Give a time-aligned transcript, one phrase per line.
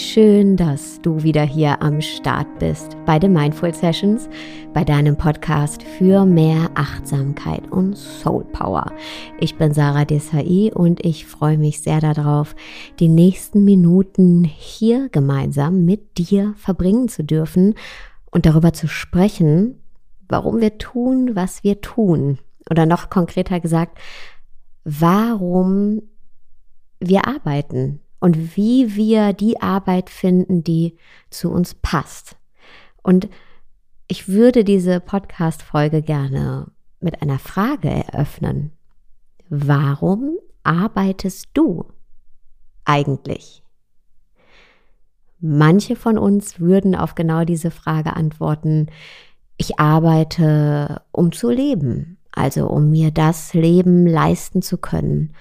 [0.00, 4.28] Schön, dass du wieder hier am Start bist bei den Mindful Sessions,
[4.72, 8.92] bei deinem Podcast für mehr Achtsamkeit und Soul Power.
[9.40, 12.54] Ich bin Sarah Desai und ich freue mich sehr darauf,
[13.00, 17.74] die nächsten Minuten hier gemeinsam mit dir verbringen zu dürfen
[18.30, 19.82] und darüber zu sprechen,
[20.28, 22.38] warum wir tun, was wir tun.
[22.70, 23.98] Oder noch konkreter gesagt,
[24.84, 26.02] warum
[27.00, 30.96] wir arbeiten und wie wir die Arbeit finden, die
[31.30, 32.36] zu uns passt.
[33.02, 33.28] Und
[34.08, 36.66] ich würde diese Podcast-Folge gerne
[37.00, 38.72] mit einer Frage eröffnen.
[39.48, 41.86] Warum arbeitest du
[42.84, 43.62] eigentlich?
[45.40, 48.88] Manche von uns würden auf genau diese Frage antworten,
[49.56, 55.34] ich arbeite, um zu leben, also um mir das Leben leisten zu können,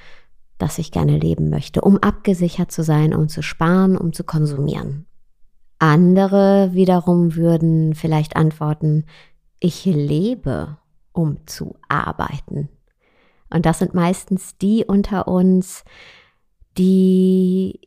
[0.57, 5.05] das ich gerne leben möchte, um abgesichert zu sein, um zu sparen, um zu konsumieren.
[5.79, 9.05] Andere wiederum würden vielleicht antworten,
[9.59, 10.77] ich lebe,
[11.11, 12.69] um zu arbeiten.
[13.49, 15.83] Und das sind meistens die unter uns,
[16.77, 17.79] die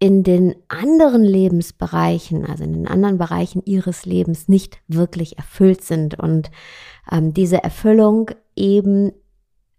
[0.00, 6.18] in den anderen Lebensbereichen, also in den anderen Bereichen ihres Lebens nicht wirklich erfüllt sind
[6.18, 6.50] und
[7.10, 9.12] ähm, diese Erfüllung eben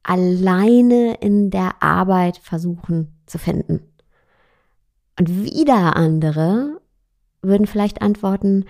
[0.10, 3.82] alleine in der Arbeit versuchen zu finden.
[5.20, 6.82] Und wieder andere
[7.44, 8.66] würden vielleicht antworten,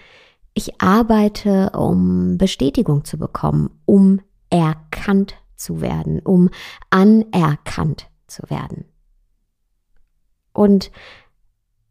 [0.54, 6.50] ich arbeite, um Bestätigung zu bekommen, um erkannt zu werden, um
[6.90, 8.84] anerkannt zu werden.
[10.52, 10.92] Und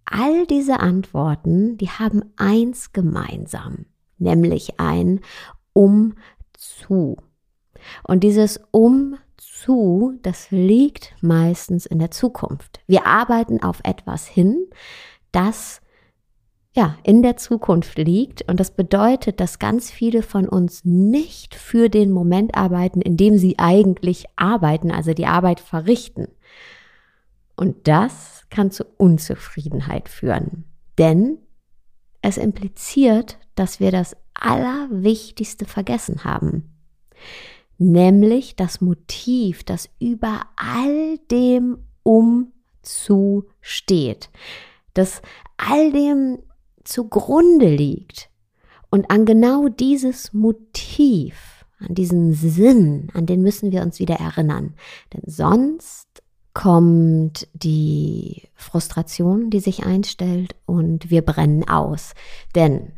[0.04, 3.86] all diese Antworten, die haben eins gemeinsam,
[4.18, 5.20] nämlich ein
[5.72, 6.16] um
[6.52, 7.16] zu.
[8.02, 12.80] Und dieses um zu, das liegt meistens in der Zukunft.
[12.86, 14.66] Wir arbeiten auf etwas hin,
[15.32, 15.80] das
[16.72, 18.42] ja, in der Zukunft liegt.
[18.48, 23.36] Und das bedeutet, dass ganz viele von uns nicht für den Moment arbeiten, in dem
[23.36, 26.28] sie eigentlich arbeiten, also die Arbeit verrichten.
[27.56, 30.64] Und das kann zu Unzufriedenheit führen.
[30.98, 31.38] Denn
[32.22, 36.74] es impliziert, dass wir das Allerwichtigste vergessen haben
[37.78, 44.30] nämlich das Motiv, das über all dem umzu steht,
[44.94, 45.22] das
[45.56, 46.38] all dem
[46.84, 48.30] zugrunde liegt.
[48.90, 54.74] Und an genau dieses Motiv, an diesen Sinn, an den müssen wir uns wieder erinnern.
[55.12, 56.06] Denn sonst
[56.54, 62.14] kommt die Frustration, die sich einstellt und wir brennen aus.
[62.54, 62.92] Denn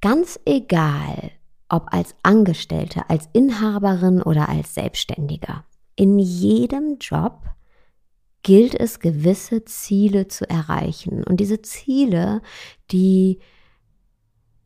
[0.00, 1.32] ganz egal,
[1.68, 5.64] ob als Angestellte, als Inhaberin oder als Selbstständiger.
[5.96, 7.42] In jedem Job
[8.42, 11.24] gilt es, gewisse Ziele zu erreichen.
[11.24, 12.42] Und diese Ziele,
[12.90, 13.40] die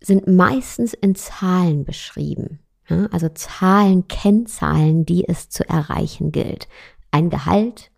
[0.01, 2.61] sind meistens in Zahlen beschrieben.
[3.11, 6.69] Also Zahlen, Kennzahlen, die es zu erreichen gilt.
[7.11, 7.91] Ein Gehalt,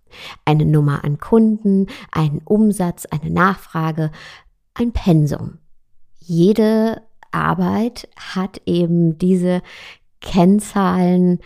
[0.44, 4.10] eine Nummer an Kunden, ein Umsatz, eine Nachfrage,
[4.74, 5.58] ein Pensum.
[6.18, 9.62] Jede Arbeit hat eben diese
[10.20, 11.40] Kennzahlen,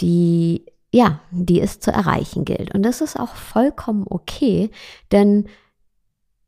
[0.00, 2.74] die ja, die es zu erreichen gilt.
[2.74, 4.70] Und das ist auch vollkommen okay,
[5.12, 5.46] denn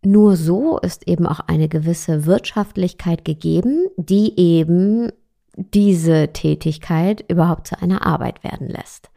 [0.04, 5.10] nur so ist eben auch eine gewisse Wirtschaftlichkeit gegeben, die eben
[5.54, 9.10] diese Tätigkeit überhaupt zu einer Arbeit werden lässt.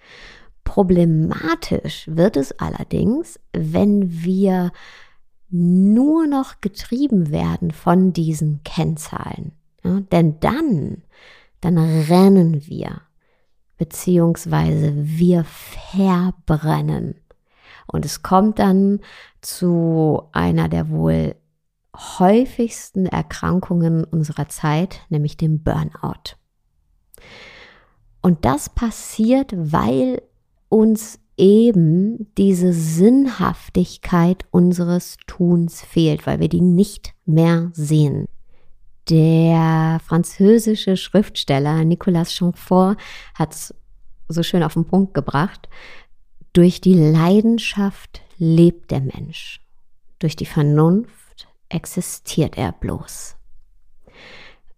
[0.64, 4.72] Problematisch wird es allerdings, wenn wir
[5.58, 9.54] nur noch getrieben werden von diesen Kennzahlen.
[9.84, 11.04] Ja, denn dann,
[11.62, 13.02] dann rennen wir,
[13.78, 17.16] beziehungsweise wir verbrennen.
[17.88, 19.00] Und es kommt dann
[19.42, 21.36] zu einer der wohl
[21.96, 26.36] häufigsten Erkrankungen unserer Zeit, nämlich dem Burnout.
[28.22, 30.22] Und das passiert, weil
[30.68, 38.26] uns eben diese Sinnhaftigkeit unseres Tuns fehlt, weil wir die nicht mehr sehen.
[39.10, 42.98] Der französische Schriftsteller Nicolas Chamfort
[43.36, 43.74] hat es
[44.28, 45.70] so schön auf den Punkt gebracht.
[46.54, 49.62] Durch die Leidenschaft lebt der Mensch.
[50.20, 53.36] Durch die Vernunft existiert er bloß.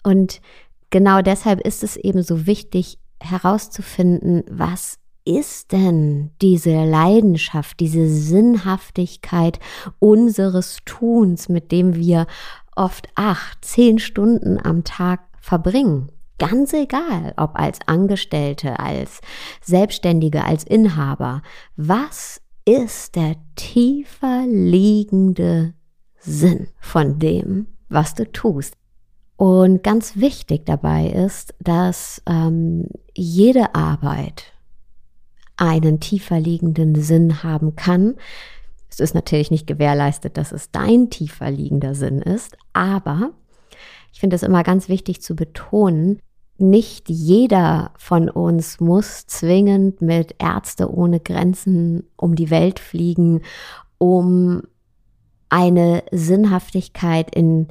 [0.04, 0.42] Und
[0.90, 9.60] genau deshalb ist es eben so wichtig herauszufinden, was ist denn diese Leidenschaft, diese Sinnhaftigkeit
[10.00, 12.28] unseres Tuns, mit dem wir
[12.76, 16.12] oft acht, zehn Stunden am Tag verbringen?
[16.40, 19.22] Ganz egal, ob als Angestellte, als
[19.62, 21.42] Selbstständige, als Inhaber.
[21.76, 25.74] Was ist der tiefer liegende
[26.20, 28.76] Sinn von dem, was du tust.
[29.38, 34.54] Und ganz wichtig dabei ist, dass ähm, jede Arbeit
[35.58, 38.16] einen tiefer liegenden Sinn haben kann.
[38.90, 43.32] Es ist natürlich nicht gewährleistet, dass es dein tiefer liegender Sinn ist, aber
[44.14, 46.20] ich finde es immer ganz wichtig zu betonen,
[46.58, 53.42] nicht jeder von uns muss zwingend mit Ärzte ohne Grenzen um die Welt fliegen,
[54.00, 54.64] um
[55.50, 57.68] eine Sinnhaftigkeit in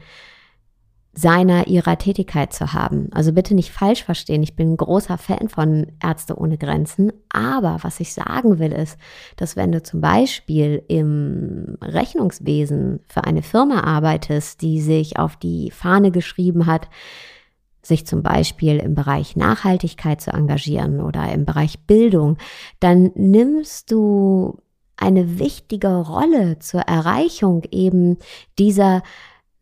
[1.19, 3.09] seiner, ihrer Tätigkeit zu haben.
[3.11, 4.43] Also bitte nicht falsch verstehen.
[4.43, 7.11] Ich bin ein großer Fan von Ärzte ohne Grenzen.
[7.31, 8.99] Aber was ich sagen will, ist,
[9.37, 15.71] dass wenn du zum Beispiel im Rechnungswesen für eine Firma arbeitest, die sich auf die
[15.71, 16.91] Fahne geschrieben hat,
[17.81, 22.37] sich zum Beispiel im Bereich Nachhaltigkeit zu engagieren oder im Bereich Bildung,
[22.79, 24.59] dann nimmst du
[24.99, 28.19] eine wichtige Rolle zur Erreichung eben
[28.59, 29.03] dieser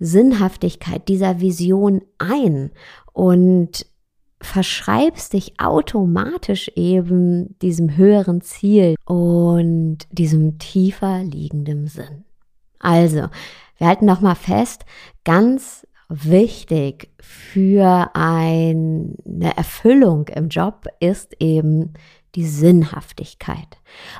[0.04, 2.70] Sinnhaftigkeit, dieser Vision ein
[3.12, 3.86] und
[4.40, 12.24] verschreibst dich automatisch eben diesem höheren Ziel und diesem tiefer liegenden Sinn.
[12.78, 13.28] Also,
[13.78, 14.84] wir halten noch mal fest,
[15.24, 19.16] ganz wichtig für eine
[19.56, 21.94] Erfüllung im Job ist eben
[22.34, 23.78] die Sinnhaftigkeit.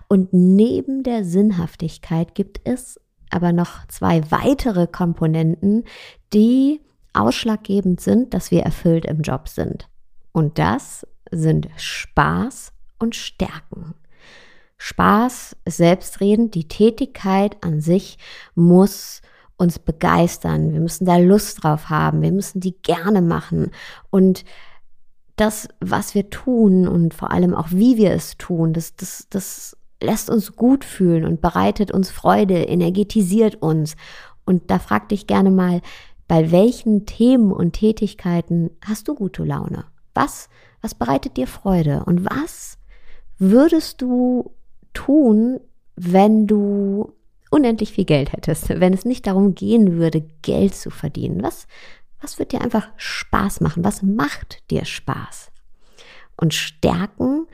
[0.09, 2.99] Und neben der Sinnhaftigkeit gibt es
[3.35, 5.85] aber noch zwei weitere Komponenten,
[6.33, 6.81] die
[7.13, 9.89] ausschlaggebend sind, dass wir erfüllt im Job sind.
[10.33, 13.95] Und das sind Spaß und Stärken.
[14.79, 18.19] Spaß ist selbstredend, die Tätigkeit an sich
[18.55, 19.23] muss
[19.57, 20.73] uns begeistern.
[20.73, 22.23] Wir müssen da Lust drauf haben.
[22.23, 23.71] Wir müssen die gerne machen.
[24.11, 24.45] Und
[25.37, 29.77] das, was wir tun und vor allem auch wie wir es tun, das, das, das
[30.05, 33.97] lässt uns gut fühlen und bereitet uns Freude, energetisiert uns.
[34.45, 35.81] Und da frag dich gerne mal,
[36.29, 39.85] bei welchen Themen und Tätigkeiten hast du gute Laune?
[40.15, 40.49] Was,
[40.81, 42.05] was bereitet dir Freude?
[42.05, 42.79] Und was
[43.39, 44.53] würdest du
[44.95, 45.61] tun,
[45.97, 47.13] wenn du
[47.51, 51.43] unendlich viel Geld hättest, wenn es nicht darum gehen würde, Geld zu verdienen?
[51.43, 51.67] Was,
[52.21, 53.85] was wird dir einfach Spaß machen?
[53.85, 55.51] Was macht dir Spaß?
[56.37, 57.47] Und Stärken,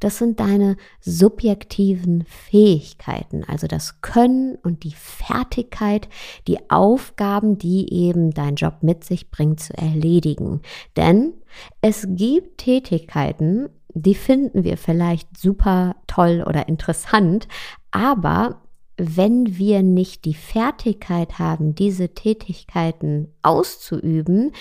[0.00, 6.08] das sind deine subjektiven Fähigkeiten, also das Können und die Fertigkeit,
[6.46, 10.62] die Aufgaben, die eben dein Job mit sich bringt, zu erledigen.
[10.96, 11.34] Denn
[11.80, 17.48] es gibt Tätigkeiten, die finden wir vielleicht super toll oder interessant,
[17.90, 18.62] aber
[18.98, 24.52] wenn wir nicht die Fertigkeit haben, diese Tätigkeiten auszuüben,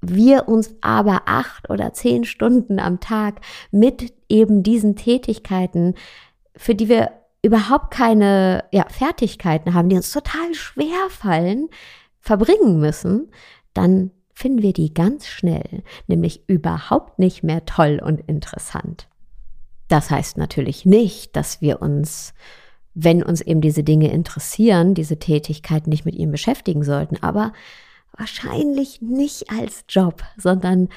[0.00, 3.40] wir uns aber acht oder zehn Stunden am Tag
[3.70, 5.94] mit eben diesen Tätigkeiten,
[6.56, 7.10] für die wir
[7.42, 11.68] überhaupt keine ja, Fertigkeiten haben, die uns total schwer fallen,
[12.20, 13.30] verbringen müssen,
[13.74, 19.08] dann finden wir die ganz schnell, nämlich überhaupt nicht mehr toll und interessant.
[19.88, 22.34] Das heißt natürlich nicht, dass wir uns
[23.00, 27.52] wenn uns eben diese Dinge interessieren, diese Tätigkeiten nicht mit ihnen beschäftigen sollten, aber
[28.18, 30.88] wahrscheinlich nicht als Job, sondern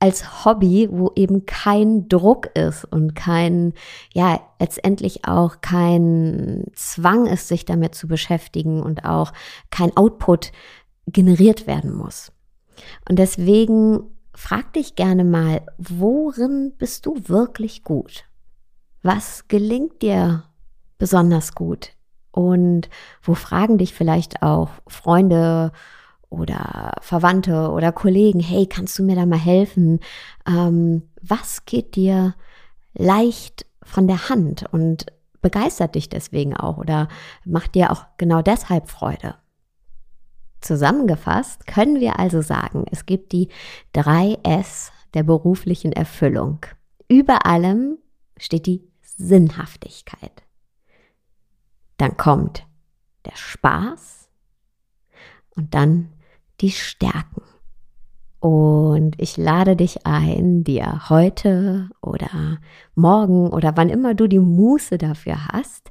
[0.00, 3.74] als Hobby, wo eben kein Druck ist und kein,
[4.14, 9.32] ja, letztendlich auch kein Zwang ist, sich damit zu beschäftigen und auch
[9.70, 10.52] kein Output
[11.06, 12.32] generiert werden muss.
[13.08, 14.00] Und deswegen
[14.34, 18.24] frag dich gerne mal, worin bist du wirklich gut?
[19.02, 20.44] Was gelingt dir
[20.96, 21.90] besonders gut?
[22.32, 22.88] Und
[23.22, 25.72] wo fragen dich vielleicht auch Freunde
[26.30, 30.00] oder Verwandte oder Kollegen, hey, kannst du mir da mal helfen?
[30.46, 32.34] Ähm, was geht dir
[32.94, 35.06] leicht von der Hand und
[35.42, 37.08] begeistert dich deswegen auch oder
[37.44, 39.34] macht dir auch genau deshalb Freude?
[40.60, 43.48] Zusammengefasst können wir also sagen, es gibt die
[43.92, 46.64] drei S der beruflichen Erfüllung.
[47.08, 47.98] Über allem
[48.36, 50.44] steht die Sinnhaftigkeit.
[51.96, 52.66] Dann kommt
[53.24, 54.28] der Spaß
[55.56, 56.12] und dann
[56.60, 57.42] die Stärken.
[58.40, 62.58] Und ich lade dich ein, dir heute oder
[62.94, 65.90] morgen oder wann immer du die Muße dafür hast,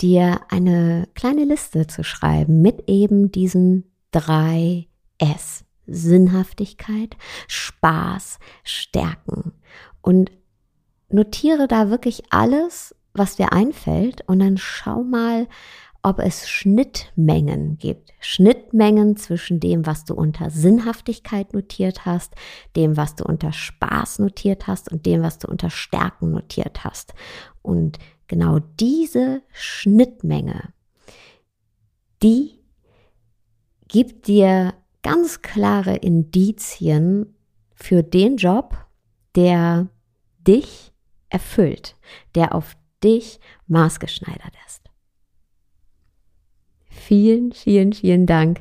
[0.00, 4.86] dir eine kleine Liste zu schreiben mit eben diesen drei
[5.18, 5.64] S.
[5.88, 7.16] Sinnhaftigkeit,
[7.48, 9.52] Spaß, Stärken.
[10.00, 10.30] Und
[11.08, 15.48] notiere da wirklich alles, was dir einfällt und dann schau mal,
[16.02, 18.12] ob es Schnittmengen gibt.
[18.20, 22.34] Schnittmengen zwischen dem, was du unter Sinnhaftigkeit notiert hast,
[22.76, 27.14] dem, was du unter Spaß notiert hast und dem, was du unter Stärken notiert hast.
[27.62, 30.72] Und genau diese Schnittmenge,
[32.22, 32.58] die
[33.88, 37.34] gibt dir ganz klare Indizien
[37.74, 38.76] für den Job,
[39.34, 39.88] der
[40.38, 40.92] dich
[41.28, 41.96] erfüllt,
[42.34, 44.87] der auf dich maßgeschneidert ist.
[46.98, 48.60] Vielen, vielen, vielen Dank,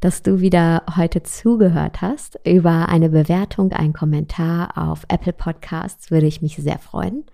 [0.00, 2.38] dass du wieder heute zugehört hast.
[2.44, 7.24] Über eine Bewertung, einen Kommentar auf Apple Podcasts würde ich mich sehr freuen.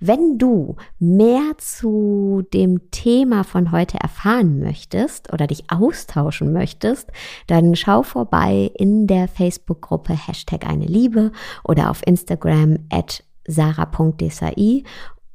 [0.00, 7.10] Wenn du mehr zu dem Thema von heute erfahren möchtest oder dich austauschen möchtest,
[7.48, 11.32] dann schau vorbei in der Facebook-Gruppe Hashtag eine Liebe
[11.64, 14.84] oder auf Instagram at sarah.desai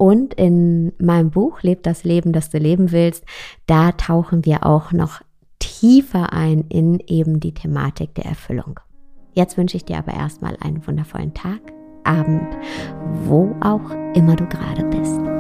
[0.04, 3.24] und in meinem Buch Leb das Leben, das du leben willst,
[3.68, 5.22] da tauchen wir auch noch
[5.60, 8.82] tiefer ein in eben die Thematik der Erfüllung.
[9.32, 11.62] Jetzt wünsche ich dir aber erstmal einen wundervollen Tag
[12.04, 12.54] Abend,
[13.24, 15.33] wo auch immer du gerade bist.